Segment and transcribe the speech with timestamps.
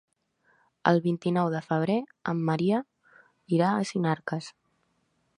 [0.91, 1.97] El vint-i-nou de febrer
[2.33, 2.79] en Maria
[3.57, 4.49] irà a Sinarques.